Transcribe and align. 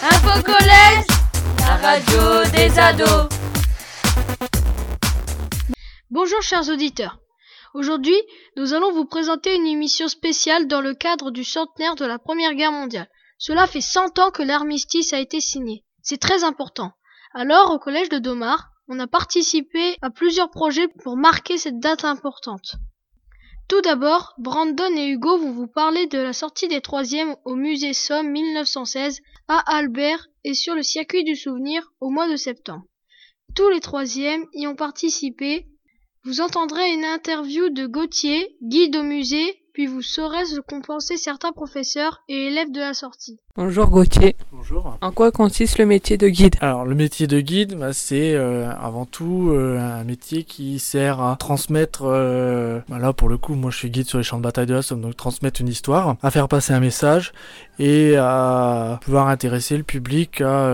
Info 0.00 0.42
Collège, 0.44 1.06
la 1.58 1.76
radio 1.76 2.50
des 2.52 2.78
ados. 2.78 3.28
Bonjour 6.08 6.40
chers 6.40 6.68
auditeurs. 6.68 7.18
Aujourd'hui, 7.74 8.14
nous 8.56 8.74
allons 8.74 8.92
vous 8.92 9.06
présenter 9.06 9.56
une 9.56 9.66
émission 9.66 10.06
spéciale 10.06 10.68
dans 10.68 10.80
le 10.80 10.94
cadre 10.94 11.32
du 11.32 11.42
centenaire 11.42 11.96
de 11.96 12.04
la 12.04 12.20
Première 12.20 12.54
Guerre 12.54 12.70
mondiale. 12.70 13.08
Cela 13.38 13.66
fait 13.66 13.80
100 13.80 14.20
ans 14.20 14.30
que 14.30 14.44
l'armistice 14.44 15.12
a 15.12 15.18
été 15.18 15.40
signé. 15.40 15.84
C'est 16.00 16.20
très 16.20 16.44
important. 16.44 16.92
Alors, 17.34 17.72
au 17.72 17.80
collège 17.80 18.08
de 18.08 18.18
Domar, 18.18 18.70
on 18.86 19.00
a 19.00 19.08
participé 19.08 19.96
à 20.00 20.10
plusieurs 20.10 20.50
projets 20.50 20.86
pour 21.02 21.16
marquer 21.16 21.58
cette 21.58 21.80
date 21.80 22.04
importante. 22.04 22.76
Tout 23.66 23.80
d'abord, 23.80 24.34
Brandon 24.38 24.96
et 24.96 25.08
Hugo 25.08 25.38
vont 25.38 25.52
vous 25.52 25.66
parler 25.66 26.06
de 26.06 26.18
la 26.18 26.32
sortie 26.32 26.68
des 26.68 26.80
troisièmes 26.80 27.34
au 27.44 27.56
musée 27.56 27.92
Somme 27.92 28.30
1916 28.30 29.20
à 29.48 29.58
Albert 29.76 30.28
et 30.44 30.54
sur 30.54 30.74
le 30.74 30.82
circuit 30.82 31.24
du 31.24 31.34
souvenir 31.34 31.92
au 32.00 32.10
mois 32.10 32.30
de 32.30 32.36
septembre. 32.36 32.84
Tous 33.54 33.68
les 33.70 33.80
troisièmes 33.80 34.46
y 34.52 34.66
ont 34.66 34.76
participé. 34.76 35.66
Vous 36.24 36.40
entendrez 36.40 36.92
une 36.92 37.04
interview 37.04 37.70
de 37.70 37.86
Gauthier, 37.86 38.56
guide 38.62 38.96
au 38.96 39.02
musée, 39.02 39.62
puis 39.72 39.86
vous 39.86 40.02
saurez 40.02 40.44
qu'ont 40.68 40.82
pensé 40.82 41.16
certains 41.16 41.52
professeurs 41.52 42.22
et 42.28 42.46
élèves 42.46 42.70
de 42.70 42.80
la 42.80 42.94
sortie. 42.94 43.40
Bonjour 43.60 43.88
Gauthier. 43.90 44.36
Bonjour. 44.52 44.96
En 45.00 45.10
quoi 45.10 45.32
consiste 45.32 45.78
le 45.78 45.86
métier 45.86 46.16
de 46.16 46.28
guide? 46.28 46.54
Alors 46.60 46.84
le 46.84 46.94
métier 46.94 47.26
de 47.26 47.40
guide, 47.40 47.76
bah, 47.76 47.92
c'est 47.92 48.34
euh, 48.34 48.70
avant 48.80 49.04
tout 49.04 49.50
euh, 49.50 49.80
un 49.80 50.04
métier 50.04 50.44
qui 50.44 50.78
sert 50.78 51.20
à 51.20 51.34
transmettre, 51.34 52.02
euh, 52.04 52.78
bah, 52.88 52.98
là 53.00 53.12
pour 53.12 53.28
le 53.28 53.36
coup 53.36 53.56
moi 53.56 53.72
je 53.72 53.78
suis 53.78 53.90
guide 53.90 54.06
sur 54.06 54.18
les 54.18 54.22
champs 54.22 54.36
de 54.36 54.44
bataille 54.44 54.66
de 54.66 54.74
la 54.74 54.82
Somme, 54.82 55.00
donc 55.00 55.16
transmettre 55.16 55.60
une 55.60 55.66
histoire, 55.66 56.14
à 56.22 56.30
faire 56.30 56.46
passer 56.46 56.72
un 56.72 56.78
message 56.78 57.32
et 57.80 58.16
à 58.16 59.00
pouvoir 59.02 59.26
intéresser 59.26 59.76
le 59.76 59.82
public, 59.82 60.40
à, 60.40 60.70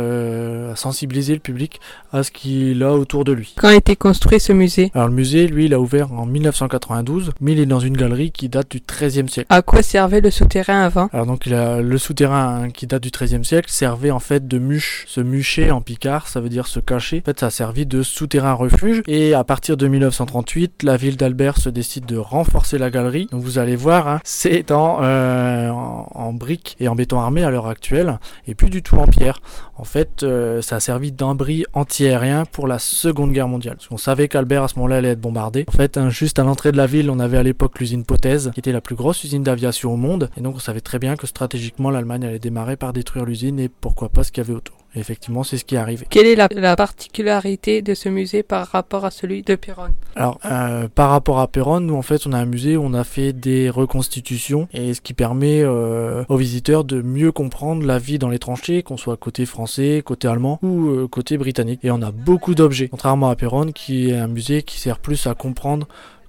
à 0.72 0.76
sensibiliser 0.76 1.32
le 1.32 1.40
public 1.40 1.80
à 2.12 2.22
ce 2.22 2.30
qu'il 2.30 2.82
a 2.82 2.92
autour 2.92 3.24
de 3.24 3.32
lui. 3.32 3.54
Quand 3.56 3.68
a 3.68 3.74
été 3.74 3.96
construit 3.96 4.40
ce 4.40 4.52
musée? 4.52 4.90
Alors 4.94 5.08
le 5.08 5.14
musée, 5.14 5.46
lui, 5.46 5.66
il 5.66 5.74
a 5.74 5.80
ouvert 5.80 6.12
en 6.12 6.26
1992, 6.26 7.32
mais 7.40 7.52
il 7.52 7.60
est 7.60 7.66
dans 7.66 7.80
une 7.80 7.96
galerie 7.96 8.30
qui 8.30 8.48
date 8.48 8.70
du 8.70 8.80
XIIIe 8.86 9.28
siècle. 9.28 9.46
À 9.50 9.62
quoi 9.62 9.82
servait 9.82 10.20
le 10.20 10.30
souterrain 10.30 10.82
avant? 10.82 11.08
Alors 11.12 11.26
donc 11.26 11.46
il 11.46 11.54
a 11.54 11.80
le 11.80 11.98
souterrain 11.98 12.68
qui 12.74 12.86
date 12.86 13.02
du 13.02 13.10
XIIIe 13.10 13.44
siècle 13.44 13.70
servait 13.70 14.10
en 14.10 14.18
fait 14.18 14.46
de 14.46 14.58
muche. 14.58 15.04
Se 15.08 15.20
mucher 15.20 15.70
en 15.70 15.80
picard, 15.80 16.28
ça 16.28 16.40
veut 16.40 16.48
dire 16.48 16.66
se 16.66 16.80
cacher. 16.80 17.22
En 17.22 17.24
fait, 17.24 17.40
ça 17.40 17.46
a 17.46 17.50
servi 17.50 17.86
de 17.86 18.02
souterrain 18.02 18.52
refuge. 18.52 19.02
Et 19.06 19.34
à 19.34 19.44
partir 19.44 19.76
de 19.76 19.86
1938, 19.86 20.82
la 20.82 20.96
ville 20.96 21.16
d'Albert 21.16 21.58
se 21.58 21.68
décide 21.68 22.06
de 22.06 22.16
renforcer 22.16 22.78
la 22.78 22.90
galerie. 22.90 23.28
Donc 23.30 23.42
vous 23.42 23.58
allez 23.58 23.76
voir, 23.76 24.08
hein, 24.08 24.20
c'est 24.24 24.70
en, 24.70 24.98
euh, 25.02 25.70
en, 25.70 26.08
en 26.12 26.32
briques 26.32 26.76
et 26.80 26.88
en 26.88 26.94
béton 26.94 27.18
armé 27.18 27.42
à 27.44 27.50
l'heure 27.50 27.68
actuelle, 27.68 28.18
et 28.46 28.54
plus 28.54 28.70
du 28.70 28.82
tout 28.82 28.96
en 28.96 29.06
pierre. 29.06 29.40
En 29.76 29.84
fait, 29.84 30.22
euh, 30.22 30.62
ça 30.62 30.76
a 30.76 30.80
servi 30.80 31.10
d'abri 31.10 31.64
antiaérien 31.72 32.44
pour 32.44 32.68
la 32.68 32.78
Seconde 32.78 33.32
Guerre 33.32 33.48
mondiale. 33.48 33.76
Parce 33.76 33.88
qu'on 33.88 33.96
savait 33.96 34.28
qu'Albert 34.28 34.62
à 34.62 34.68
ce 34.68 34.76
moment-là 34.76 34.96
allait 34.96 35.10
être 35.10 35.20
bombardé. 35.20 35.64
En 35.68 35.72
fait, 35.72 35.98
juste 36.10 36.38
à 36.38 36.44
l'entrée 36.44 36.72
de 36.72 36.76
la 36.76 36.86
ville, 36.86 37.10
on 37.10 37.18
avait 37.18 37.38
à 37.38 37.42
l'époque 37.42 37.78
l'usine 37.80 38.04
Pothèse, 38.04 38.50
qui 38.54 38.60
était 38.60 38.72
la 38.72 38.80
plus 38.80 38.94
grosse 38.94 39.24
usine 39.24 39.42
d'aviation 39.42 39.92
au 39.92 39.96
monde. 39.96 40.30
Et 40.36 40.40
donc 40.40 40.56
on 40.56 40.60
savait 40.60 40.80
très 40.80 40.98
bien 40.98 41.16
que 41.16 41.26
stratégiquement 41.26 41.90
l'Allemagne 41.90 42.24
allait 42.24 42.38
démarrer 42.38 42.76
par 42.76 42.92
détruire 42.92 43.24
l'usine 43.24 43.58
et 43.58 43.68
pourquoi 43.68 44.08
pas 44.08 44.22
ce 44.22 44.32
qu'il 44.32 44.42
y 44.42 44.46
avait 44.46 44.54
autour. 44.54 44.83
Et 44.94 45.00
effectivement, 45.00 45.42
c'est 45.42 45.58
ce 45.58 45.64
qui 45.64 45.74
est 45.74 45.78
arrivé. 45.78 46.06
Quelle 46.08 46.26
est 46.26 46.36
la, 46.36 46.48
la, 46.52 46.76
particularité 46.76 47.82
de 47.82 47.94
ce 47.94 48.08
musée 48.08 48.42
par 48.42 48.66
rapport 48.68 49.04
à 49.04 49.10
celui 49.10 49.42
de 49.42 49.56
Péronne 49.56 49.92
Alors, 50.14 50.38
euh, 50.44 50.88
par 50.94 51.10
rapport 51.10 51.40
à 51.40 51.48
Péronne, 51.48 51.86
nous 51.86 51.96
en 51.96 52.02
fait, 52.02 52.26
on 52.26 52.32
a 52.32 52.38
un 52.38 52.44
musée 52.44 52.76
où 52.76 52.82
on 52.84 52.94
a 52.94 53.04
fait 53.04 53.32
des 53.32 53.70
reconstitutions 53.70 54.68
et 54.72 54.94
ce 54.94 55.00
qui 55.00 55.12
permet 55.14 55.62
euh, 55.62 56.24
aux 56.28 56.36
visiteurs 56.36 56.84
de 56.84 57.02
mieux 57.02 57.32
comprendre 57.32 57.84
la 57.84 57.98
vie 57.98 58.18
dans 58.18 58.28
les 58.28 58.38
tranchées, 58.38 58.82
qu'on 58.82 58.96
soit 58.96 59.16
côté 59.16 59.46
français, 59.46 60.02
côté 60.04 60.28
allemand 60.28 60.58
ou 60.62 60.90
euh, 60.90 61.08
côté 61.08 61.38
britannique. 61.38 61.80
Et 61.82 61.90
on 61.90 62.02
a 62.02 62.12
beaucoup 62.12 62.54
d'objets, 62.54 62.88
contrairement 62.88 63.30
à 63.30 63.36
Péronne, 63.36 63.72
qui 63.72 64.10
est 64.10 64.16
un 64.16 64.28
musée 64.28 64.62
qui 64.62 64.78
sert 64.78 64.98
plus 64.98 65.26
à 65.26 65.34
comprendre 65.34 65.88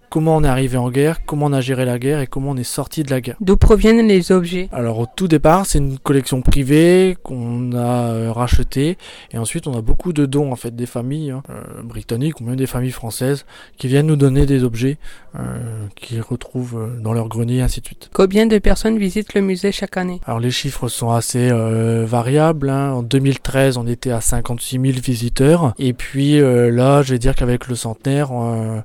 comment 0.09 0.38
on 0.38 0.43
est 0.43 0.47
arrivé 0.47 0.77
en 0.77 0.89
guerre, 0.89 1.25
comment 1.25 1.47
on 1.47 1.53
a 1.53 1.61
géré 1.61 1.85
la 1.85 1.99
guerre 1.99 2.19
et 2.19 2.27
comment 2.27 2.51
on 2.51 2.57
est 2.57 2.63
sorti 2.63 3.03
de 3.03 3.11
la 3.11 3.21
guerre. 3.21 3.35
D'où 3.41 3.57
proviennent 3.57 4.07
les 4.07 4.31
objets 4.31 4.69
Alors 4.71 4.99
au 4.99 5.05
tout 5.13 5.27
départ, 5.27 5.66
c'est 5.66 5.79
une 5.79 5.97
collection 5.99 6.41
privée 6.41 7.17
qu'on 7.23 7.73
a 7.73 8.11
euh, 8.11 8.31
rachetée 8.31 8.97
et 9.31 9.38
ensuite 9.38 9.67
on 9.67 9.77
a 9.77 9.81
beaucoup 9.81 10.13
de 10.13 10.25
dons 10.25 10.51
en 10.51 10.55
fait 10.55 10.75
des 10.75 10.85
familles 10.85 11.31
hein, 11.31 11.43
euh, 11.49 11.81
britanniques 11.83 12.39
ou 12.41 12.43
même 12.43 12.55
des 12.55 12.67
familles 12.67 12.91
françaises 12.91 13.45
qui 13.77 13.88
viennent 13.88 14.07
nous 14.07 14.16
donner 14.16 14.45
des 14.45 14.63
objets 14.63 14.97
euh, 15.38 15.88
qu'ils 15.95 16.22
retrouvent 16.22 16.99
dans 17.01 17.13
leur 17.13 17.27
grenier 17.27 17.57
et 17.57 17.61
ainsi 17.61 17.81
de 17.81 17.85
suite. 17.85 18.09
Combien 18.13 18.45
de 18.45 18.57
personnes 18.57 18.97
visitent 18.97 19.33
le 19.33 19.41
musée 19.41 19.72
chaque 19.72 19.97
année? 19.97 20.22
Alors 20.25 20.39
les 20.39 20.51
chiffres 20.51 20.87
sont 20.87 21.11
assez 21.11 21.49
euh, 21.51 22.05
variables. 22.07 22.69
Hein. 22.69 22.91
En 22.91 23.03
2013, 23.03 23.77
on 23.77 23.87
était 23.87 24.11
à 24.11 24.22
56 24.22 24.79
000 24.79 24.99
visiteurs 25.03 25.73
et 25.77 25.93
puis 25.93 26.39
là, 26.39 27.01
je 27.01 27.13
vais 27.13 27.19
dire 27.19 27.35
qu'avec 27.35 27.67
le 27.67 27.75
centenaire, 27.75 28.29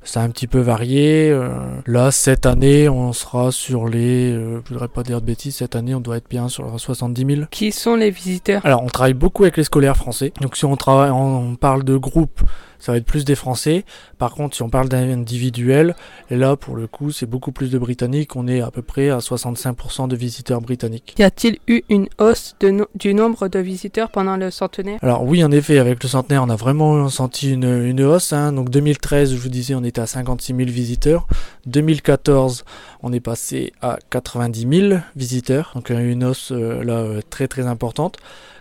ça 0.05 0.21
a 0.21 0.25
un 0.25 0.31
petit 0.31 0.47
peu 0.47 0.61
varié. 0.61 1.20
Euh, 1.29 1.51
là, 1.87 2.11
cette 2.11 2.47
année, 2.47 2.89
on 2.89 3.13
sera 3.13 3.53
sur 3.53 3.87
les. 3.87 4.33
Euh, 4.33 4.63
je 4.65 4.73
voudrais 4.73 4.89
pas 4.89 5.03
dire 5.03 5.21
de 5.21 5.27
bêtises, 5.27 5.57
cette 5.57 5.77
année, 5.77 5.95
on 5.95 6.01
doit 6.01 6.17
être 6.17 6.29
bien 6.29 6.49
sur 6.49 6.81
70 6.81 7.35
000. 7.35 7.47
Qui 7.51 7.73
sont 7.73 7.97
les 7.97 8.11
visiteurs? 8.11 8.65
Alors, 8.65 8.83
on 8.83 8.87
travaille 8.87 9.15
beaucoup 9.15 9.43
avec 9.43 9.57
les 9.57 9.65
scolaires 9.65 9.97
français. 9.97 10.33
Donc, 10.41 10.57
si 10.57 10.65
on, 10.65 10.77
travaille, 10.77 11.11
on 11.11 11.57
parle 11.57 11.85
de 11.85 11.97
groupe, 11.97 12.41
ça 12.81 12.93
va 12.93 12.99
être 12.99 13.05
plus 13.05 13.25
des 13.25 13.35
Français. 13.35 13.85
Par 14.19 14.35
contre, 14.35 14.57
si 14.57 14.63
on 14.63 14.71
parle 14.71 14.89
d'individuel, 14.89 15.95
là, 16.31 16.57
pour 16.57 16.77
le 16.77 16.87
coup, 16.87 17.11
c'est 17.13 17.27
beaucoup 17.27 17.53
plus 17.53 17.71
de 17.71 17.79
Britanniques. 17.79 18.37
On 18.37 18.49
est 18.49 18.61
à 18.61 18.71
peu 18.71 18.83
près 18.83 19.11
à 19.11 19.19
65% 19.19 20.09
de 20.09 20.17
visiteurs 20.17 20.61
britanniques. 20.61 21.15
Y 21.19 21.23
a-t-il 21.23 21.59
eu 21.69 21.83
une 21.89 22.09
hausse 22.19 22.57
de 22.61 22.71
no 22.71 22.87
du 22.95 23.15
nombre 23.15 23.49
de 23.49 23.59
visiteurs 23.59 24.11
pendant 24.11 24.37
le 24.37 24.51
centenaire? 24.51 24.99
Alors 25.03 25.25
oui, 25.25 25.45
en 25.45 25.51
effet, 25.53 25.79
avec 25.79 26.03
le 26.03 26.09
centenaire, 26.09 26.43
on 26.43 26.49
a 26.49 26.57
vraiment 26.57 27.09
senti 27.09 27.53
une, 27.53 27.65
une 27.65 28.03
hausse. 28.03 28.33
Hein. 28.33 28.53
Donc 28.53 28.71
2013, 28.71 29.35
je 29.35 29.37
vous 29.37 29.49
disais, 29.49 29.75
on 29.75 29.85
était 29.85 30.01
à 30.01 30.07
56 30.07 30.55
000 30.57 30.71
visiteurs. 30.71 31.27
2014, 31.67 32.65
on 33.03 33.13
est 33.13 33.21
passé 33.21 33.73
à 33.81 33.99
90 34.11 34.89
000 34.89 35.01
visiteurs. 35.17 35.73
Donc 35.75 35.91
une 35.91 36.25
hausse 36.25 36.53
euh, 36.53 36.83
là 36.85 37.21
très 37.31 37.49
très 37.49 37.67
importante. 37.67 38.19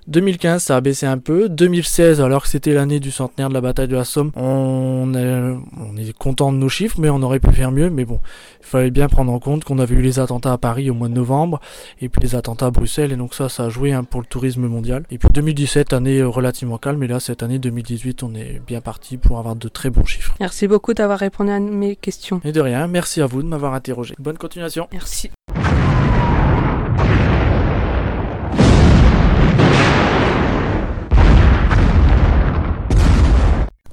2015, 0.10 0.64
ça 0.64 0.76
a 0.76 0.82
baissé 0.82 1.06
un 1.06 1.20
peu. 1.20 1.50
2016, 1.50 2.20
alors 2.20 2.44
que 2.44 2.50
c'était 2.50 2.74
l'année 2.74 3.00
du 3.00 3.12
centenaire 3.12 3.50
de 3.50 3.54
la 3.54 3.62
bataille 3.62 3.88
de 3.88 3.96
la 3.96 4.04
Somme, 4.04 4.32
on 4.36 5.14
est, 5.14 5.58
on 5.78 5.96
est 5.98 6.18
content 6.18 6.52
de 6.52 6.58
nos 6.58 6.70
chiffres, 6.70 6.98
mais 7.00 7.10
on 7.10 7.22
aurait 7.22 7.40
pu 7.40 7.52
faire 7.52 7.72
mieux. 7.72 7.92
Mais 7.92 8.06
bon, 8.06 8.20
il 8.60 8.66
fallait 8.66 8.90
bien 8.90 9.08
prendre 9.08 9.32
en 9.32 9.40
compte 9.40 9.64
qu'on 9.64 9.78
avait 9.78 9.94
eu 9.94 10.02
les 10.02 10.20
attentats 10.20 10.54
à 10.54 10.58
Paris 10.58 10.90
au 10.90 10.96
mois 10.96 11.10
de 11.10 11.14
novembre, 11.14 11.60
et 12.02 12.10
puis 12.10 12.22
les 12.22 12.36
attentats 12.36 12.68
à 12.68 12.72
Bruxelles, 12.72 13.12
et 13.12 13.16
donc 13.16 13.36
ça, 13.36 13.50
ça 13.50 13.66
a 13.66 13.70
joué 13.70 13.94
hein, 13.94 14.04
pour 14.04 14.22
le 14.22 14.26
tourisme 14.26 14.66
mondial. 14.68 15.04
Et 15.12 15.20
puis 15.20 15.30
2017, 15.32 15.94
année 15.94 16.24
relativement 16.24 16.80
calme, 16.80 17.04
et 17.04 17.08
là, 17.08 17.20
cette 17.20 17.44
année 17.44 17.60
2018, 17.60 18.24
on 18.24 18.34
est 18.34 18.62
bien 18.66 18.82
parti 18.82 19.18
pour 19.18 19.38
avoir 19.38 19.56
de 19.56 19.68
très 19.68 19.92
bons 19.92 20.06
chiffres. 20.06 20.34
Merci 20.40 20.68
beaucoup 20.68 20.96
d'avoir 20.96 21.20
répondu 21.20 21.52
à 21.52 21.60
mes 21.60 21.96
questions. 21.96 22.42
Et 22.44 22.52
de 22.52 22.62
rien, 22.62 22.88
merci 22.88 23.22
à 23.22 23.28
vous 23.28 23.44
de 23.44 23.48
m'avoir 23.48 23.74
interrogé. 23.74 24.16
Bonne 24.18 24.29
continuation. 24.38 24.88
Merci. 24.92 25.30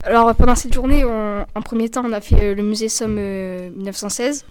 Alors 0.06 0.32
pendant 0.36 0.54
cette 0.54 0.72
journée, 0.72 1.04
on, 1.04 1.44
en 1.52 1.62
premier 1.62 1.88
temps, 1.88 2.02
on 2.04 2.12
a 2.12 2.20
fait 2.20 2.40
euh, 2.40 2.54
le 2.54 2.62
musée 2.62 2.88
Somme 2.88 3.16
euh, 3.18 3.70
1916. 3.70 4.44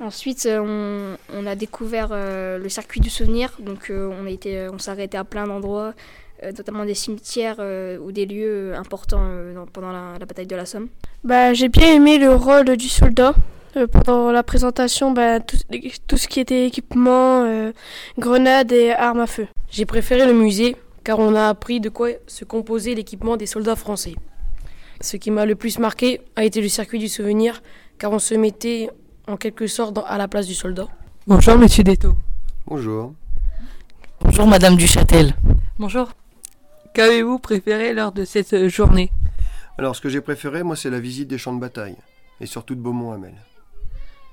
Ensuite, 0.00 0.46
euh, 0.46 0.58
on, 0.58 1.38
on, 1.38 1.46
a 1.46 1.54
découvert 1.54 2.08
euh, 2.10 2.58
le 2.58 2.68
circuit 2.68 3.00
du 3.00 3.08
souvenir. 3.08 3.52
Donc 3.60 3.90
euh, 3.90 4.10
on 4.20 4.26
a 4.26 4.30
été, 4.30 4.68
on 4.72 4.78
s'est 4.78 4.90
arrêté 4.90 5.16
à 5.16 5.24
plein 5.24 5.46
d'endroits, 5.46 5.88
euh, 5.88 5.92
notamment 6.42 6.84
des 6.84 6.94
cimetières 6.94 7.60
ou 8.02 8.12
des 8.12 8.26
lieux 8.26 8.74
importants 8.74 9.26
dans, 9.54 9.66
pendant 9.66 9.92
la, 9.92 10.18
la, 10.18 10.26
bataille 10.26 10.46
de 10.46 10.56
la 10.56 10.66
Somme. 10.66 10.88
Bah, 11.24 11.52
j'ai 11.52 11.68
bien 11.68 11.94
aimé 11.94 12.18
le 12.18 12.34
rôle 12.34 12.76
du 12.76 12.88
soldat. 12.88 13.34
pendant 13.92 14.32
la 14.32 14.42
présentation, 14.42 15.10
bah, 15.12 15.40
tout, 15.40 15.56
tout, 16.06 16.16
ce 16.16 16.28
qui 16.28 16.40
était 16.40 16.66
équipement, 16.66 17.70
grenades 18.18 18.72
et 18.72 18.92
armes 18.92 19.20
à 19.20 19.26
feu. 19.26 19.46
J'ai 19.70 19.86
préféré 19.86 20.26
le 20.26 20.32
musée 20.32 20.76
car 21.04 21.18
on 21.18 21.34
a 21.34 21.48
appris 21.48 21.80
de 21.80 21.88
quoi 21.88 22.10
se 22.26 22.44
composait 22.44 22.94
l'équipement 22.94 23.36
des 23.36 23.46
soldats 23.46 23.76
français. 23.76 24.14
Ce 25.00 25.16
qui 25.16 25.30
m'a 25.30 25.46
le 25.46 25.54
plus 25.54 25.78
marqué 25.78 26.20
a 26.36 26.44
été 26.44 26.60
le 26.60 26.68
circuit 26.68 26.98
du 26.98 27.08
souvenir, 27.08 27.62
car 27.98 28.12
on 28.12 28.18
se 28.18 28.34
mettait 28.34 28.90
en 29.26 29.36
quelque 29.36 29.66
sorte 29.66 29.98
à 30.06 30.18
la 30.18 30.28
place 30.28 30.46
du 30.46 30.54
soldat. 30.54 30.88
Bonjour, 31.26 31.56
monsieur 31.56 31.84
Deto. 31.84 32.14
Bonjour. 32.66 33.14
Bonjour, 34.20 34.46
madame 34.46 34.76
Duchâtel. 34.76 35.34
Bonjour. 35.78 36.10
Qu'avez-vous 36.94 37.38
préféré 37.38 37.94
lors 37.94 38.12
de 38.12 38.24
cette 38.24 38.68
journée? 38.68 39.10
Alors, 39.78 39.94
ce 39.94 40.00
que 40.00 40.08
j'ai 40.08 40.20
préféré, 40.20 40.62
moi, 40.62 40.76
c'est 40.76 40.90
la 40.90 41.00
visite 41.00 41.28
des 41.28 41.38
champs 41.38 41.54
de 41.54 41.60
bataille, 41.60 41.96
et 42.40 42.46
surtout 42.46 42.74
de 42.74 42.80
Beaumont-Hamel. 42.80 43.34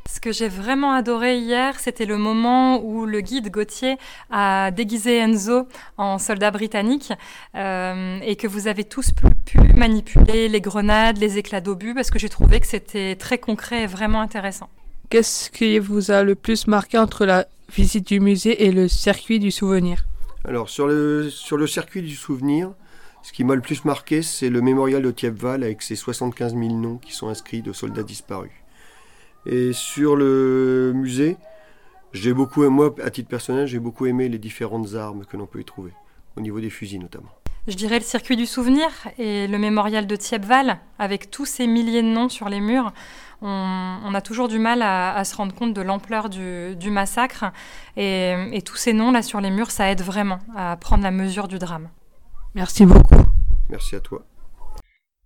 Ce 0.10 0.20
que 0.20 0.32
j'ai 0.32 0.48
vraiment 0.48 0.94
adoré 0.94 1.38
hier, 1.38 1.80
c'était 1.80 2.06
le 2.06 2.18
moment 2.18 2.82
où 2.82 3.06
le 3.06 3.20
guide 3.22 3.52
Gauthier 3.52 3.98
a 4.32 4.72
déguisé 4.72 5.18
Enzo 5.18 5.68
en 5.98 6.18
soldat 6.18 6.50
britannique 6.50 7.12
euh, 7.56 8.20
et 8.24 8.38
que 8.38 8.48
vous 8.48 8.68
avez 8.68 8.86
tous 8.86 9.12
pu, 9.12 9.28
pu, 9.46 9.60
manipuler 9.76 10.48
les 10.48 10.62
grenades, 10.62 11.18
les 11.18 11.38
éclats 11.38 11.62
d'obus, 11.62 11.94
parce 11.94 12.10
que 12.10 12.20
j'ai 12.20 12.30
trouvé 12.30 12.60
que 12.62 12.68
c'était 12.68 13.16
très 13.16 13.38
concret 13.38 13.84
et 13.84 13.88
vraiment 13.88 14.22
intéressant. 14.22 14.70
Qu'est-ce 15.10 15.52
qui 15.52 15.78
vous 15.78 16.10
a 16.10 16.24
le 16.24 16.36
plus 16.36 16.68
marqué 16.68 16.98
entre 16.98 17.26
la 17.26 17.46
visite 17.76 18.08
du 18.08 18.20
musée 18.20 18.66
et 18.66 18.72
le 18.72 18.88
circuit 18.88 19.40
du 19.40 19.52
souvenir? 19.52 20.06
Alors, 20.46 20.70
sur 20.70 20.88
le, 20.88 21.30
sur 21.30 21.58
le 21.58 21.68
circuit 21.68 22.02
du 22.02 22.16
souvenir, 22.16 22.72
ce 23.24 23.34
qui 23.34 23.44
m'a 23.44 23.56
le 23.56 23.62
plus 23.62 23.84
marqué, 23.84 24.22
c'est 24.22 24.50
le 24.50 24.62
mémorial 24.62 25.02
de 25.02 25.12
Thiepval 25.12 25.64
avec 25.64 25.82
ses 25.82 25.96
75 25.96 26.54
000 26.54 26.70
noms 26.70 26.98
qui 26.98 27.12
sont 27.12 27.28
inscrits 27.28 27.62
de 27.62 27.74
soldats 27.74 28.04
disparus. 28.04 28.52
Et 29.46 29.74
sur 29.74 30.16
le 30.16 30.94
musée, 30.96 31.38
j'ai 32.14 32.34
beaucoup, 32.34 32.68
moi, 32.70 32.96
à 33.04 33.10
titre 33.10 33.30
personnel, 33.30 33.68
j'ai 33.68 33.80
beaucoup 33.80 34.06
aimé 34.06 34.30
les 34.30 34.40
différentes 34.40 34.96
armes 34.96 35.26
que 35.26 35.38
l'on 35.38 35.46
peut 35.46 35.60
y 35.60 35.66
trouver, 35.66 35.92
au 36.38 36.42
niveau 36.42 36.60
des 36.60 36.70
fusils 36.70 37.00
notamment. 37.00 37.32
Je 37.68 37.76
dirais 37.76 38.00
le 38.00 38.06
circuit 38.06 38.38
du 38.38 38.46
souvenir 38.46 38.88
et 39.18 39.46
le 39.46 39.58
mémorial 39.58 40.08
de 40.08 40.16
Thiepval, 40.16 40.80
avec 41.00 41.30
tous 41.30 41.46
ces 41.46 41.68
milliers 41.68 42.02
de 42.02 42.08
noms 42.08 42.30
sur 42.30 42.48
les 42.48 42.62
murs. 42.62 42.94
On, 43.42 44.14
a 44.14 44.22
toujours 44.22 44.48
du 44.48 44.58
mal 44.58 44.82
à, 44.82 45.22
se 45.26 45.36
rendre 45.36 45.54
compte 45.54 45.74
de 45.74 45.82
l'ampleur 45.82 46.30
du, 46.30 46.90
massacre. 46.90 47.52
Et, 47.98 48.34
et 48.54 48.62
tous 48.62 48.78
ces 48.78 48.94
noms 48.94 49.12
là 49.12 49.22
sur 49.22 49.42
les 49.42 49.52
murs, 49.52 49.70
ça 49.70 49.92
aide 49.92 50.02
vraiment 50.02 50.40
à 50.56 50.78
prendre 50.78 51.04
la 51.04 51.12
mesure 51.12 51.50
du 51.50 51.60
drame. 51.60 51.90
Merci 52.56 52.86
beaucoup. 52.86 53.22
Merci 53.70 53.98
à 53.98 54.00
toi. 54.00 54.24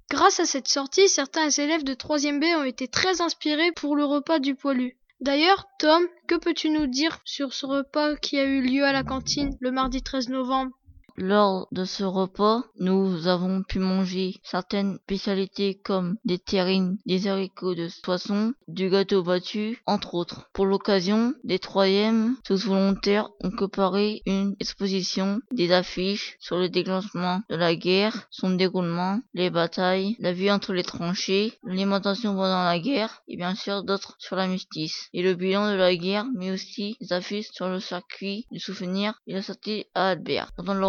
Grâce 0.09 0.39
à 0.39 0.45
cette 0.45 0.67
sortie, 0.67 1.07
certains 1.07 1.49
élèves 1.49 1.83
de 1.83 1.93
3e 1.93 2.39
B 2.39 2.59
ont 2.59 2.63
été 2.63 2.87
très 2.87 3.21
inspirés 3.21 3.71
pour 3.71 3.95
le 3.95 4.03
repas 4.03 4.39
du 4.39 4.55
poilu. 4.55 4.97
D'ailleurs, 5.21 5.67
Tom, 5.77 6.03
que 6.27 6.35
peux-tu 6.35 6.71
nous 6.71 6.87
dire 6.87 7.19
sur 7.23 7.53
ce 7.53 7.67
repas 7.67 8.15
qui 8.15 8.39
a 8.39 8.43
eu 8.43 8.61
lieu 8.61 8.83
à 8.83 8.91
la 8.91 9.03
cantine 9.03 9.55
le 9.59 9.69
mardi 9.69 10.01
13 10.01 10.29
novembre? 10.29 10.71
Lors 11.17 11.67
de 11.71 11.85
ce 11.85 12.03
repas, 12.03 12.63
nous 12.79 13.27
avons 13.27 13.63
pu 13.63 13.79
manger 13.79 14.35
certaines 14.43 14.97
spécialités 15.03 15.75
comme 15.75 16.17
des 16.25 16.39
terrines, 16.39 16.97
des 17.05 17.27
haricots 17.27 17.75
de 17.75 17.87
soisson, 17.87 18.53
du 18.67 18.89
gâteau 18.89 19.23
battu, 19.23 19.81
entre 19.85 20.15
autres. 20.15 20.49
Pour 20.53 20.65
l'occasion, 20.65 21.33
des 21.43 21.59
troisièmes, 21.59 22.35
tous 22.43 22.65
volontaires, 22.65 23.29
ont 23.43 23.51
préparé 23.51 24.21
une 24.25 24.55
exposition 24.59 25.39
des 25.51 25.71
affiches 25.71 26.37
sur 26.39 26.57
le 26.57 26.69
déclenchement 26.69 27.41
de 27.49 27.55
la 27.55 27.75
guerre, 27.75 28.27
son 28.31 28.51
déroulement, 28.51 29.19
les 29.33 29.49
batailles, 29.49 30.15
la 30.19 30.33
vie 30.33 30.51
entre 30.51 30.73
les 30.73 30.83
tranchées, 30.83 31.53
l'alimentation 31.63 32.33
pendant 32.33 32.63
la 32.63 32.79
guerre, 32.79 33.21
et 33.27 33.37
bien 33.37 33.55
sûr 33.55 33.83
d'autres 33.83 34.15
sur 34.19 34.35
la 34.35 34.49
justice, 34.49 35.09
et 35.13 35.23
le 35.23 35.33
bilan 35.33 35.71
de 35.71 35.75
la 35.75 35.95
guerre, 35.95 36.25
mais 36.35 36.51
aussi 36.51 36.97
des 37.01 37.13
affiches 37.13 37.51
sur 37.51 37.67
le 37.67 37.79
circuit 37.79 38.45
du 38.51 38.59
souvenir 38.59 39.19
et 39.27 39.33
la 39.33 39.41
sortie 39.41 39.85
à 39.93 40.09
Albert. 40.09 40.51
Pendant 40.55 40.73
le 40.73 40.85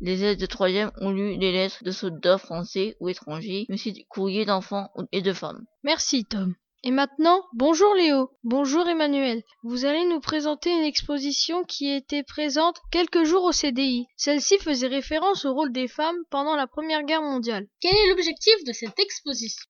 les 0.00 0.22
élèves 0.22 0.38
de 0.38 0.46
troisième 0.46 0.90
ont 1.00 1.10
lu 1.10 1.36
les 1.36 1.52
lettres 1.52 1.82
de 1.84 1.90
soldats 1.90 2.38
français 2.38 2.96
ou 3.00 3.08
étrangers, 3.08 3.66
mais 3.68 3.74
aussi 3.74 3.92
des 3.92 4.04
courriers 4.04 4.44
d'enfants 4.44 4.90
et 5.12 5.22
de 5.22 5.32
femmes. 5.32 5.64
Merci 5.82 6.24
Tom. 6.24 6.54
Et 6.84 6.92
maintenant, 6.92 7.42
bonjour 7.54 7.92
Léo, 7.94 8.30
bonjour 8.44 8.86
Emmanuel. 8.88 9.42
Vous 9.64 9.84
allez 9.84 10.04
nous 10.04 10.20
présenter 10.20 10.70
une 10.70 10.84
exposition 10.84 11.64
qui 11.64 11.92
était 11.92 12.22
présente 12.22 12.80
quelques 12.92 13.24
jours 13.24 13.42
au 13.44 13.52
CDI. 13.52 14.06
Celle-ci 14.16 14.58
faisait 14.58 14.86
référence 14.86 15.44
au 15.44 15.52
rôle 15.52 15.72
des 15.72 15.88
femmes 15.88 16.18
pendant 16.30 16.54
la 16.54 16.68
Première 16.68 17.02
Guerre 17.02 17.22
mondiale. 17.22 17.66
Quel 17.80 17.96
est 17.96 18.08
l'objectif 18.10 18.62
de 18.64 18.72
cette 18.72 18.98
exposition? 19.00 19.66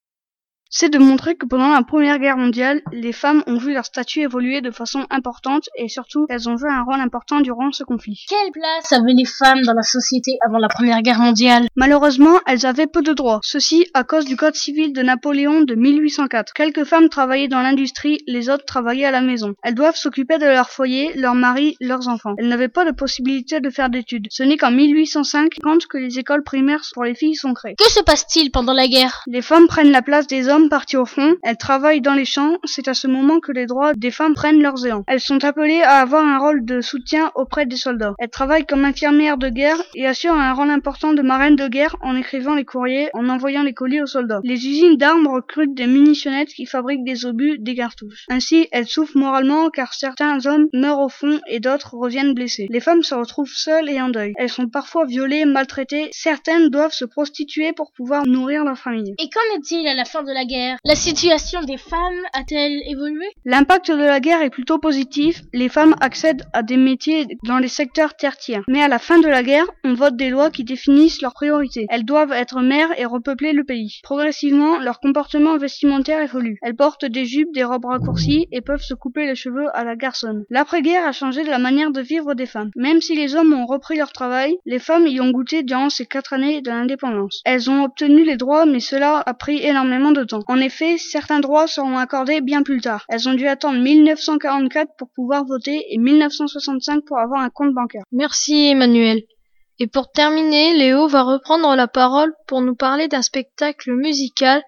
C'est 0.70 0.90
de 0.90 0.98
montrer 0.98 1.36
que 1.36 1.46
pendant 1.46 1.68
la 1.68 1.82
Première 1.82 2.18
Guerre 2.18 2.36
mondiale, 2.36 2.82
les 2.92 3.12
femmes 3.12 3.42
ont 3.46 3.56
vu 3.56 3.72
leur 3.72 3.84
statut 3.84 4.20
évoluer 4.20 4.60
de 4.60 4.70
façon 4.70 5.06
importante 5.10 5.68
et 5.76 5.88
surtout 5.88 6.26
elles 6.28 6.48
ont 6.48 6.56
joué 6.56 6.70
un 6.70 6.82
rôle 6.82 7.00
important 7.00 7.40
durant 7.40 7.72
ce 7.72 7.84
conflit. 7.84 8.24
Quelle 8.28 8.52
place 8.52 8.92
avaient 8.92 9.14
les 9.14 9.24
femmes 9.24 9.62
dans 9.62 9.72
la 9.72 9.82
société 9.82 10.38
avant 10.46 10.58
la 10.58 10.68
Première 10.68 11.02
Guerre 11.02 11.20
mondiale? 11.20 11.68
Malheureusement, 11.76 12.38
elles 12.46 12.66
avaient 12.66 12.86
peu 12.86 13.02
de 13.02 13.12
droits, 13.12 13.40
ceci 13.42 13.86
à 13.94 14.04
cause 14.04 14.24
du 14.24 14.36
Code 14.36 14.54
civil 14.54 14.92
de 14.92 15.02
Napoléon 15.02 15.62
de 15.62 15.74
1804. 15.74 16.52
Quelques 16.52 16.84
femmes 16.84 17.08
travaillaient 17.08 17.48
dans 17.48 17.62
l'industrie, 17.62 18.18
les 18.26 18.50
autres 18.50 18.64
travaillaient 18.64 19.06
à 19.06 19.10
la 19.10 19.20
maison. 19.20 19.54
Elles 19.62 19.74
doivent 19.74 19.96
s'occuper 19.96 20.38
de 20.38 20.46
leur 20.46 20.70
foyer, 20.70 21.12
leur 21.14 21.34
mari, 21.34 21.76
leurs 21.80 22.08
enfants. 22.08 22.34
Elles 22.38 22.48
n'avaient 22.48 22.68
pas 22.68 22.84
de 22.84 22.92
possibilité 22.92 23.60
de 23.60 23.70
faire 23.70 23.90
d'études. 23.90 24.26
Ce 24.30 24.42
n'est 24.42 24.56
qu'en 24.56 24.70
1805 24.70 25.58
que 25.88 25.98
les 25.98 26.18
écoles 26.18 26.42
primaires 26.42 26.82
pour 26.92 27.04
les 27.04 27.14
filles 27.14 27.36
sont 27.36 27.54
créées. 27.54 27.76
Que 27.76 27.90
se 27.90 28.02
passe-t-il 28.02 28.50
pendant 28.50 28.72
la 28.72 28.88
guerre? 28.88 29.22
Les 29.26 29.42
femmes 29.42 29.68
prennent 29.68 29.92
la 29.92 30.02
place 30.02 30.26
des 30.26 30.48
hommes 30.48 30.57
parties 30.66 30.96
au 30.96 31.06
front, 31.06 31.36
elles 31.44 31.56
travaillent 31.56 32.00
dans 32.00 32.14
les 32.14 32.24
champs, 32.24 32.56
c'est 32.64 32.88
à 32.88 32.94
ce 32.94 33.06
moment 33.06 33.38
que 33.38 33.52
les 33.52 33.66
droits 33.66 33.92
des 33.94 34.10
femmes 34.10 34.34
prennent 34.34 34.60
leurs 34.60 34.84
élan. 34.84 35.04
Elles 35.06 35.20
sont 35.20 35.44
appelées 35.44 35.82
à 35.82 35.98
avoir 36.00 36.24
un 36.24 36.38
rôle 36.38 36.64
de 36.64 36.80
soutien 36.80 37.30
auprès 37.36 37.66
des 37.66 37.76
soldats. 37.76 38.14
Elles 38.18 38.30
travaillent 38.30 38.66
comme 38.66 38.84
infirmières 38.84 39.38
de 39.38 39.48
guerre 39.48 39.80
et 39.94 40.06
assurent 40.06 40.34
un 40.34 40.52
rôle 40.52 40.70
important 40.70 41.12
de 41.12 41.22
marraine 41.22 41.56
de 41.56 41.68
guerre 41.68 41.94
en 42.02 42.16
écrivant 42.16 42.54
les 42.54 42.64
courriers, 42.64 43.10
en 43.14 43.28
envoyant 43.28 43.62
les 43.62 43.74
colis 43.74 44.02
aux 44.02 44.06
soldats. 44.06 44.40
Les 44.42 44.66
usines 44.66 44.96
d'armes 44.96 45.28
recrutent 45.28 45.74
des 45.74 45.86
munitionnettes 45.86 46.48
qui 46.48 46.66
fabriquent 46.66 47.04
des 47.04 47.24
obus, 47.24 47.58
des 47.58 47.74
cartouches. 47.74 48.24
Ainsi, 48.28 48.68
elles 48.72 48.88
souffrent 48.88 49.16
moralement 49.16 49.70
car 49.70 49.94
certains 49.94 50.44
hommes 50.46 50.68
meurent 50.72 51.00
au 51.00 51.08
fond 51.08 51.40
et 51.48 51.60
d'autres 51.60 51.94
reviennent 51.94 52.34
blessés. 52.34 52.66
Les 52.70 52.80
femmes 52.80 53.02
se 53.02 53.14
retrouvent 53.14 53.52
seules 53.54 53.88
et 53.88 54.00
en 54.00 54.08
deuil. 54.08 54.32
Elles 54.36 54.48
sont 54.48 54.68
parfois 54.68 55.04
violées, 55.06 55.44
maltraitées, 55.44 56.08
certaines 56.12 56.68
doivent 56.70 56.92
se 56.92 57.04
prostituer 57.04 57.72
pour 57.72 57.92
pouvoir 57.92 58.26
nourrir 58.26 58.64
leur 58.64 58.78
famille. 58.78 59.14
Et 59.18 59.28
qu'en 59.28 59.58
est-il 59.58 59.86
à 59.86 59.94
la 59.94 60.04
fin 60.04 60.22
de 60.22 60.32
la 60.32 60.44
La 60.84 60.94
situation 60.94 61.62
des 61.62 61.76
femmes 61.76 62.22
a-t-elle 62.32 62.80
évolué? 62.88 63.26
L'impact 63.44 63.90
de 63.90 63.96
la 63.96 64.18
guerre 64.18 64.40
est 64.40 64.50
plutôt 64.50 64.78
positif. 64.78 65.42
Les 65.52 65.68
femmes 65.68 65.94
accèdent 66.00 66.44
à 66.54 66.62
des 66.62 66.78
métiers 66.78 67.26
dans 67.44 67.58
les 67.58 67.68
secteurs 67.68 68.14
tertiaires. 68.16 68.62
Mais 68.66 68.82
à 68.82 68.88
la 68.88 68.98
fin 68.98 69.18
de 69.18 69.28
la 69.28 69.42
guerre, 69.42 69.66
on 69.84 69.92
vote 69.92 70.16
des 70.16 70.30
lois 70.30 70.50
qui 70.50 70.64
définissent 70.64 71.20
leurs 71.20 71.34
priorités. 71.34 71.86
Elles 71.90 72.04
doivent 72.04 72.32
être 72.32 72.60
mères 72.60 72.98
et 72.98 73.04
repeupler 73.04 73.52
le 73.52 73.64
pays. 73.64 74.00
Progressivement, 74.02 74.78
leur 74.78 75.00
comportement 75.00 75.58
vestimentaire 75.58 76.22
évolue. 76.22 76.58
Elles 76.62 76.76
portent 76.76 77.04
des 77.04 77.26
jupes, 77.26 77.52
des 77.52 77.64
robes 77.64 77.84
raccourcies 77.84 78.46
et 78.50 78.62
peuvent 78.62 78.82
se 78.82 78.94
couper 78.94 79.26
les 79.26 79.34
cheveux 79.34 79.66
à 79.74 79.84
la 79.84 79.96
garçonne. 79.96 80.44
L'après-guerre 80.48 81.06
a 81.06 81.12
changé 81.12 81.42
la 81.44 81.58
manière 81.58 81.90
de 81.90 82.00
vivre 82.00 82.32
des 82.34 82.46
femmes. 82.46 82.70
Même 82.74 83.02
si 83.02 83.14
les 83.14 83.36
hommes 83.36 83.52
ont 83.52 83.66
repris 83.66 83.98
leur 83.98 84.12
travail, 84.12 84.56
les 84.64 84.78
femmes 84.78 85.06
y 85.06 85.20
ont 85.20 85.30
goûté 85.30 85.62
durant 85.62 85.90
ces 85.90 86.06
quatre 86.06 86.32
années 86.32 86.62
de 86.62 86.70
l'indépendance. 86.70 87.42
Elles 87.44 87.68
ont 87.68 87.84
obtenu 87.84 88.24
les 88.24 88.36
droits, 88.36 88.64
mais 88.64 88.80
cela 88.80 89.22
a 89.26 89.34
pris 89.34 89.62
énormément 89.62 90.12
de 90.12 90.24
temps. 90.24 90.37
En 90.46 90.58
effet, 90.60 90.98
certains 90.98 91.40
droits 91.40 91.66
seront 91.66 91.98
accordés 91.98 92.40
bien 92.40 92.62
plus 92.62 92.80
tard. 92.80 93.04
Elles 93.08 93.28
ont 93.28 93.34
dû 93.34 93.46
attendre 93.46 93.78
1944 93.78 94.96
pour 94.96 95.08
pouvoir 95.14 95.44
voter 95.44 95.84
et 95.90 95.98
1965 95.98 97.04
pour 97.04 97.18
avoir 97.18 97.40
un 97.40 97.50
compte 97.50 97.74
bancaire. 97.74 98.04
Merci 98.12 98.68
Emmanuel. 98.68 99.22
Et 99.80 99.86
pour 99.86 100.10
terminer, 100.10 100.74
Léo 100.74 101.06
va 101.06 101.22
reprendre 101.22 101.74
la 101.76 101.86
parole 101.86 102.34
pour 102.46 102.62
nous 102.62 102.74
parler 102.74 103.06
d'un 103.06 103.22
spectacle 103.22 103.92
musical 103.92 104.62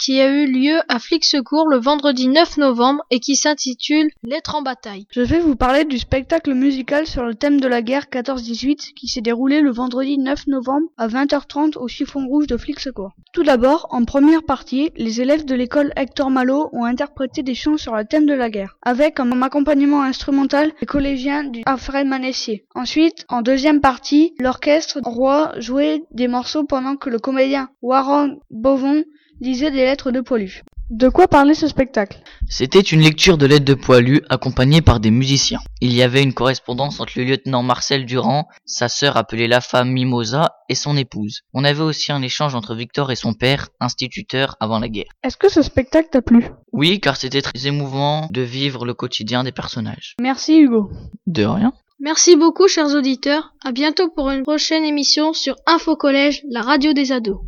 qui 0.00 0.20
a 0.20 0.30
eu 0.30 0.46
lieu 0.46 0.80
à 0.88 0.98
Flixecourt 0.98 1.68
le 1.68 1.78
vendredi 1.78 2.26
9 2.26 2.56
novembre 2.56 3.02
et 3.10 3.20
qui 3.20 3.36
s'intitule 3.36 4.10
Lettres 4.22 4.54
en 4.54 4.62
bataille. 4.62 5.06
Je 5.10 5.20
vais 5.20 5.40
vous 5.40 5.56
parler 5.56 5.84
du 5.84 5.98
spectacle 5.98 6.54
musical 6.54 7.06
sur 7.06 7.22
le 7.22 7.34
thème 7.34 7.60
de 7.60 7.68
la 7.68 7.82
guerre 7.82 8.06
14-18 8.10 8.94
qui 8.94 9.08
s'est 9.08 9.20
déroulé 9.20 9.60
le 9.60 9.70
vendredi 9.70 10.16
9 10.16 10.46
novembre 10.46 10.86
à 10.96 11.06
20h30 11.06 11.76
au 11.76 11.86
chiffon 11.86 12.26
rouge 12.26 12.46
de 12.46 12.56
Flixecourt. 12.56 13.12
Tout 13.34 13.42
d'abord, 13.42 13.88
en 13.90 14.04
première 14.04 14.42
partie, 14.42 14.90
les 14.96 15.20
élèves 15.20 15.44
de 15.44 15.54
l'école 15.54 15.92
Hector 15.96 16.30
Malo 16.30 16.70
ont 16.72 16.84
interprété 16.84 17.42
des 17.42 17.54
chants 17.54 17.76
sur 17.76 17.94
le 17.94 18.06
thème 18.06 18.26
de 18.26 18.34
la 18.34 18.48
guerre, 18.48 18.76
avec 18.82 19.20
en 19.20 19.42
accompagnement 19.42 20.02
instrumental 20.02 20.72
les 20.80 20.86
collégiens 20.86 21.44
du 21.44 21.62
Alfred 21.66 22.06
Manessier. 22.06 22.64
Ensuite, 22.74 23.26
en 23.28 23.42
deuxième 23.42 23.80
partie, 23.80 24.34
l'orchestre 24.38 24.98
roi 25.04 25.52
jouait 25.58 26.02
des 26.10 26.28
morceaux 26.28 26.64
pendant 26.64 26.96
que 26.96 27.10
le 27.10 27.18
comédien 27.18 27.68
Warren 27.82 28.38
Bovon 28.50 29.04
lisait 29.40 29.70
des 29.70 29.84
lettres 29.84 30.10
de 30.10 30.20
Poilu. 30.20 30.62
De 30.90 31.08
quoi 31.08 31.28
parlait 31.28 31.54
ce 31.54 31.68
spectacle? 31.68 32.18
C'était 32.48 32.80
une 32.80 33.00
lecture 33.00 33.38
de 33.38 33.46
lettres 33.46 33.64
de 33.64 33.74
Poilu 33.74 34.22
accompagnée 34.28 34.82
par 34.82 34.98
des 34.98 35.12
musiciens. 35.12 35.60
Il 35.80 35.92
y 35.92 36.02
avait 36.02 36.24
une 36.24 36.34
correspondance 36.34 36.98
entre 36.98 37.12
le 37.14 37.22
lieutenant 37.22 37.62
Marcel 37.62 38.06
Durand, 38.06 38.48
sa 38.66 38.88
sœur 38.88 39.16
appelée 39.16 39.46
la 39.46 39.60
femme 39.60 39.92
Mimosa 39.92 40.56
et 40.68 40.74
son 40.74 40.96
épouse. 40.96 41.42
On 41.54 41.62
avait 41.62 41.84
aussi 41.84 42.10
un 42.10 42.22
échange 42.22 42.56
entre 42.56 42.74
Victor 42.74 43.12
et 43.12 43.16
son 43.16 43.34
père, 43.34 43.68
instituteur 43.78 44.56
avant 44.58 44.80
la 44.80 44.88
guerre. 44.88 45.12
Est-ce 45.22 45.36
que 45.36 45.48
ce 45.48 45.62
spectacle 45.62 46.08
t'a 46.10 46.22
plu? 46.22 46.48
Oui, 46.72 46.98
car 46.98 47.16
c'était 47.16 47.42
très 47.42 47.68
émouvant 47.68 48.26
de 48.32 48.40
vivre 48.40 48.84
le 48.84 48.94
quotidien 48.94 49.44
des 49.44 49.52
personnages. 49.52 50.16
Merci 50.20 50.58
Hugo. 50.58 50.90
De 51.28 51.44
rien. 51.44 51.72
Merci 52.00 52.34
beaucoup 52.34 52.66
chers 52.66 52.96
auditeurs. 52.96 53.54
À 53.64 53.70
bientôt 53.70 54.10
pour 54.10 54.30
une 54.30 54.42
prochaine 54.42 54.84
émission 54.84 55.34
sur 55.34 55.54
Info 55.66 55.94
Collège, 55.94 56.42
la 56.50 56.62
radio 56.62 56.92
des 56.94 57.12
ados. 57.12 57.38